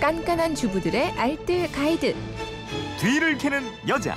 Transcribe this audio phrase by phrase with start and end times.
[0.00, 2.14] 깐깐한 주부들의 알뜰 가이드.
[3.00, 4.14] 뒤를 캐는 여자.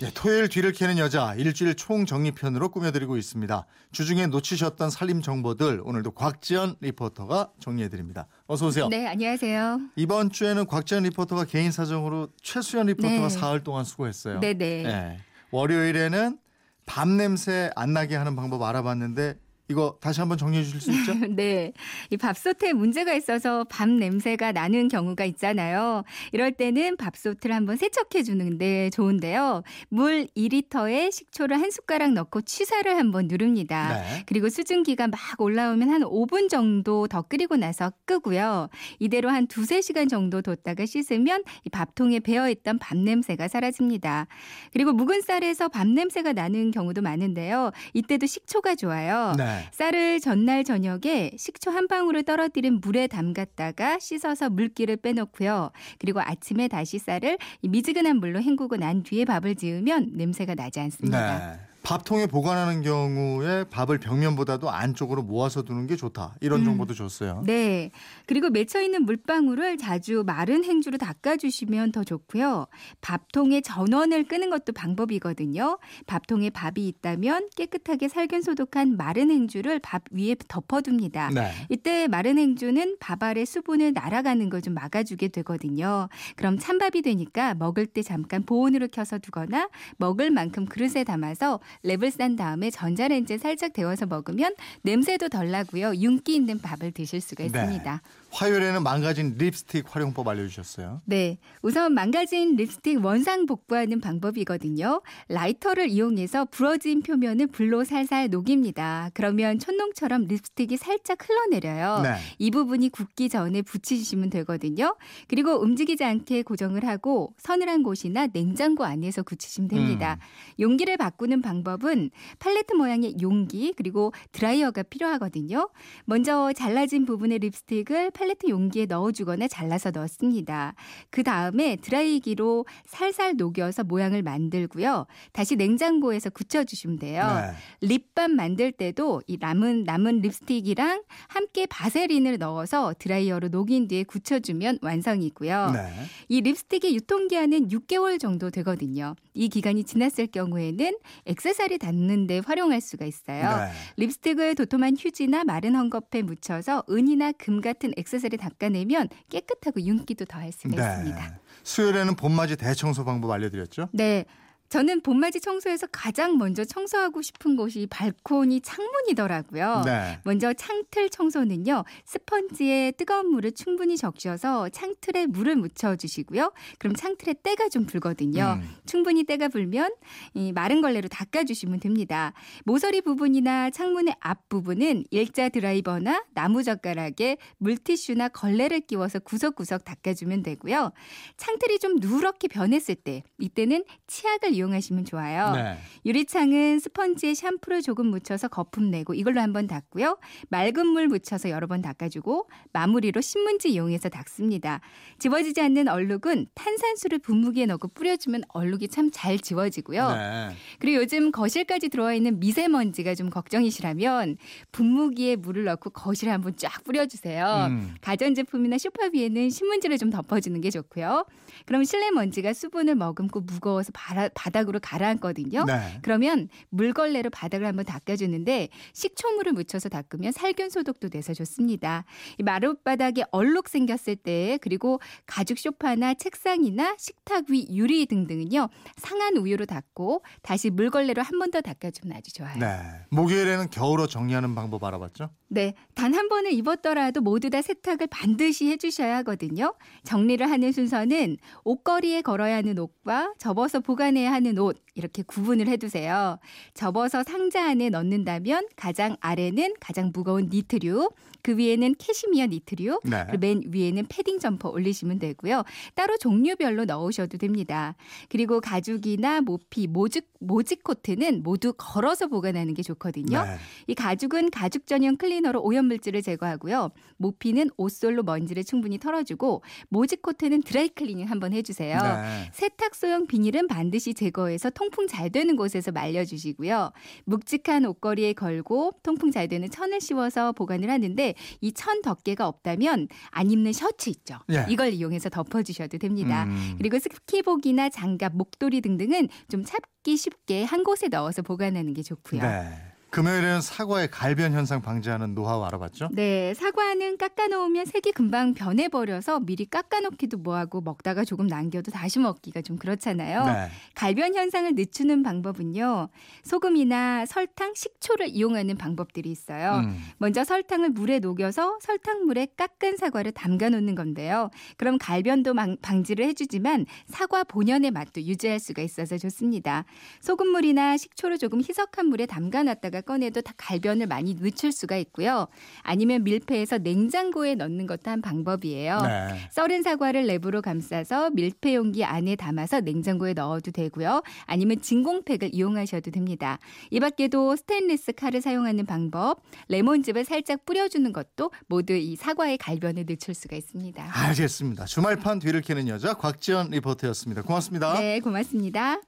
[0.00, 3.66] 네, 토요일 뒤를 캐는 여자 일주일 총정리편으로 꾸며드리고 있습니다.
[3.92, 8.26] 주중에 놓치셨던 살림 정보들 오늘도 곽지연 리포터가 정리해드립니다.
[8.46, 8.88] 어서 오세요.
[8.88, 9.80] 네, 안녕하세요.
[9.96, 13.28] 이번 주에는 곽지연 리포터가 개인 사정으로 최수연 리포터가 네.
[13.28, 14.40] 사흘 동안 수고했어요.
[14.40, 14.82] 네네.
[14.82, 15.18] 네.
[15.52, 16.38] 월요일에는
[16.86, 19.34] 밤 냄새 안 나게 하는 방법 알아봤는데
[19.70, 21.12] 이거 다시 한번 정리해 주실 수 있죠?
[21.36, 21.72] 네.
[22.10, 26.04] 이 밥솥에 문제가 있어서 밥 냄새가 나는 경우가 있잖아요.
[26.32, 29.62] 이럴 때는 밥솥을 한번 세척해 주는 데 좋은데요.
[29.90, 34.00] 물 2리터에 식초를 한 숟가락 넣고 취사를 한번 누릅니다.
[34.00, 34.22] 네.
[34.24, 38.70] 그리고 수증기가 막 올라오면 한 5분 정도 더 끓이고 나서 끄고요.
[38.98, 44.28] 이대로 한 두세 시간 정도 뒀다가 씻으면 이 밥통에 배어 있던 밥 냄새가 사라집니다.
[44.72, 47.72] 그리고 묵은 쌀에서 밥 냄새가 나는 경우도 많은데요.
[47.92, 49.34] 이때도 식초가 좋아요.
[49.36, 49.57] 네.
[49.72, 55.70] 쌀을 전날 저녁에 식초 한 방울을 떨어뜨린 물에 담갔다가 씻어서 물기를 빼놓고요.
[55.98, 61.56] 그리고 아침에 다시 쌀을 이 미지근한 물로 헹구고 난 뒤에 밥을 지으면 냄새가 나지 않습니다.
[61.56, 61.67] 네.
[61.88, 66.34] 밥통에 보관하는 경우에 밥을 벽면보다도 안쪽으로 모아서 두는 게 좋다.
[66.42, 66.64] 이런 음.
[66.66, 67.42] 정보도 줬어요.
[67.46, 67.90] 네.
[68.26, 72.66] 그리고 맺혀 있는 물방울을 자주 마른 행주로 닦아 주시면 더 좋고요.
[73.00, 75.78] 밥통에 전원을 끄는 것도 방법이거든요.
[76.06, 81.30] 밥통에 밥이 있다면 깨끗하게 살균 소독한 마른 행주를 밥 위에 덮어 둡니다.
[81.30, 81.52] 네.
[81.70, 86.08] 이때 마른 행주는 밥 아래 수분을 날아가는 걸 좀 막아 주게 되거든요.
[86.36, 92.36] 그럼 찬밥이 되니까 먹을 때 잠깐 보온으로 켜서 두거나 먹을 만큼 그릇에 담아서 랩을 싼
[92.36, 95.94] 다음에 전자레인지에 살짝 데워서 먹으면 냄새도 덜 나고요.
[95.96, 97.46] 윤기 있는 밥을 드실 수가 네.
[97.46, 98.02] 있습니다.
[98.30, 101.00] 화요일에는 망가진 립스틱 활용법 알려주셨어요.
[101.06, 101.38] 네.
[101.62, 105.00] 우선 망가진 립스틱 원상 복구하는 방법이거든요.
[105.28, 109.10] 라이터를 이용해서 부러진 표면을 불로 살살 녹입니다.
[109.14, 112.02] 그러면 촛농처럼 립스틱이 살짝 흘러내려요.
[112.02, 112.16] 네.
[112.38, 114.96] 이 부분이 굳기 전에 붙이시면 되거든요.
[115.26, 120.18] 그리고 움직이지 않게 고정을 하고 서늘한 곳이나 냉장고 안에서 굳히시면 됩니다.
[120.20, 120.62] 음.
[120.62, 125.70] 용기를 바꾸는 방법은 팔레트 모양의 용기 그리고 드라이어가 필요하거든요.
[126.04, 130.74] 먼저 잘라진 부분의 립스틱을 팔레트 용기에 넣어주거나 잘라서 넣습니다.
[131.10, 135.06] 그 다음에 드라이기로 살살 녹여서 모양을 만들고요.
[135.32, 137.22] 다시 냉장고에서 굳혀주시면 돼요.
[137.22, 137.86] 네.
[137.86, 145.70] 립밤 만들 때도 이 남은 남은 립스틱이랑 함께 바세린을 넣어서 드라이어로 녹인 뒤에 굳혀주면 완성이고요.
[145.70, 145.88] 네.
[146.26, 149.14] 이 립스틱의 유통기한은 6개월 정도 되거든요.
[149.32, 153.58] 이 기간이 지났을 경우에는 액세서리 닿는데 활용할 수가 있어요.
[153.58, 153.70] 네.
[153.96, 160.50] 립스틱을 도톰한 휴지나 마른 헝겊에 묻혀서 은이나 금 같은 액 세서리 닦아내면 깨끗하고 윤기도 더할
[160.52, 161.38] 수가 있습니다.
[161.62, 163.88] 수요일에는 봄맞이 대청소 방법 알려드렸죠?
[163.92, 164.24] 네.
[164.68, 169.82] 저는 봄맞이 청소에서 가장 먼저 청소하고 싶은 곳이 발코니 창문이더라고요.
[169.86, 170.20] 네.
[170.24, 171.84] 먼저 창틀 청소는요.
[172.04, 176.52] 스펀지에 뜨거운 물을 충분히 적셔서 창틀에 물을 묻혀 주시고요.
[176.78, 178.58] 그럼 창틀에 때가 좀 불거든요.
[178.60, 178.76] 음.
[178.84, 179.94] 충분히 때가 불면
[180.34, 182.34] 이 마른 걸레로 닦아 주시면 됩니다.
[182.64, 190.42] 모서리 부분이나 창문의 앞 부분은 일자 드라이버나 나무 젓가락에 물티슈나 걸레를 끼워서 구석구석 닦아 주면
[190.42, 190.92] 되고요.
[191.38, 195.52] 창틀이 좀 누렇게 변했을 때 이때는 치약을 이용하시면 좋아요.
[195.52, 195.78] 네.
[196.06, 200.18] 유리창은 스펀지에 샴푸를 조금 묻혀서 거품 내고 이걸로 한번 닦고요.
[200.48, 204.80] 맑은 물 묻혀서 여러 번 닦아주고 마무리로 신문지 이용해서 닦습니다.
[205.18, 210.08] 지워지지 않는 얼룩은 탄산수를 분무기에 넣고 뿌려주면 얼룩이 참 잘 지워지고요.
[210.10, 210.50] 네.
[210.78, 214.36] 그리고 요즘 거실까지 들어와 있는 미세먼지가 좀 걱정이시라면
[214.70, 217.66] 분무기에 물을 넣고 거실에 한번 쫙 뿌려주세요.
[217.70, 217.94] 음.
[218.00, 221.24] 가전제품이나 소파 위에는 신문지를 좀 덮어주는 게 좋고요.
[221.66, 225.64] 그럼 실내 먼지가 수분을 머금고 무거워서 바라, 바 닥으로 가라앉거든요.
[225.64, 225.98] 네.
[226.02, 232.04] 그러면 물걸레로 바닥을 한번 닦아주는데 식초물을 묻혀서 닦으면 살균 소독도 돼서 좋습니다.
[232.38, 239.66] 이 마룻바닥에 얼룩 생겼을 때 그리고 가죽 소파나 책상이나 식탁 위 유리 등등은요 상한 우유로
[239.66, 242.58] 닦고 다시 물걸레로 한 번 더 닦아주면 아주 좋아요.
[242.58, 242.76] 네.
[243.10, 245.30] 목요일에는 겨울옷 정리하는 방법 알아봤죠?
[245.48, 249.72] 네, 단 한 번을 입었더라도 모두 다 세탁을 반드시 해주셔야 하거든요.
[250.04, 256.38] 정리를 하는 순서는 옷걸이에 걸어야 하는 옷과 접어서 보관해야 하는 옷 이렇게 구분을 해두세요.
[256.74, 261.10] 접어서 상자 안에 넣는다면 가장 아래는 가장 무거운 니트류,
[261.42, 263.24] 그 위에는 캐시미어 니트류, 네.
[263.38, 265.64] 맨 위에는 패딩 점퍼 올리시면 되고요.
[265.94, 267.96] 따로 종류별로 넣으셔도 됩니다.
[268.28, 273.42] 그리고 가죽이나 모피, 모직, 모직 코트는 모두 걸어서 보관하는 게 좋거든요.
[273.42, 273.56] 네.
[273.88, 276.90] 이 가죽은 가죽 전용 클리너로 오염물질을 제거하고요.
[277.16, 281.98] 모피는 옷솔로 먼지를 충분히 털어주고 모직 코트는 드라이 클리닝 한번 해주세요.
[281.98, 282.50] 네.
[282.52, 286.92] 세탁소용 비닐은 반드시 제거해서 통풍 잘 되는 곳에서 말려주시고요.
[287.24, 293.50] 묵직한 옷걸이에 걸고 통풍 잘 되는 천을 씌워서 보관을 하는데 이 천 덮개가 없다면 안
[293.50, 294.38] 입는 셔츠 있죠.
[294.50, 294.66] 예.
[294.68, 296.44] 이걸 이용해서 덮어주셔도 됩니다.
[296.44, 296.74] 음.
[296.78, 302.42] 그리고 스키복이나 장갑, 목도리 등등은 좀 찾기 쉽게 한 곳에 넣어서 보관하는 게 좋고요.
[302.42, 302.87] 네.
[303.10, 306.10] 금요일에는 사과의 갈변 현상 방지하는 노하우 알아봤죠?
[306.12, 312.76] 네, 사과는 깎아놓으면 색이 금방 변해버려서 미리 깎아놓기도 뭐하고 먹다가 조금 남겨도 다시 먹기가 좀
[312.76, 313.44] 그렇잖아요.
[313.46, 313.68] 네.
[313.94, 316.10] 갈변 현상을 늦추는 방법은요.
[316.42, 319.80] 소금이나 설탕, 식초를 이용하는 방법들이 있어요.
[319.84, 319.98] 음.
[320.18, 324.50] 먼저 설탕을 물에 녹여서 설탕물에 깎은 사과를 담가 놓는 건데요.
[324.76, 329.86] 그럼 갈변도 방, 방지를 해주지만 사과 본연의 맛도 유지할 수가 있어서 좋습니다.
[330.20, 335.46] 소금물이나 식초를 조금 희석한 물에 담가 놨다 가 꺼내도 다 갈변을 많이 늦출 수가 있고요.
[335.82, 339.00] 아니면 밀폐해서 냉장고에 넣는 것도 한 방법이에요.
[339.02, 339.48] 네.
[339.50, 344.22] 썰은 사과를 랩으로 감싸서 밀폐 용기 안에 담아서 냉장고에 넣어도 되고요.
[344.46, 346.58] 아니면 진공팩을 이용하셔도 됩니다.
[346.90, 353.34] 이 밖에도 스테인리스 칼을 사용하는 방법, 레몬즙을 살짝 뿌려주는 것도 모두 이 사과의 갈변을 늦출
[353.34, 354.08] 수가 있습니다.
[354.12, 354.84] 알겠습니다.
[354.84, 357.42] 주말판 뒤를 캐는 여자 곽지연 리포터였습니다.
[357.42, 357.98] 고맙습니다.
[358.00, 359.00] 네, 고맙습니다.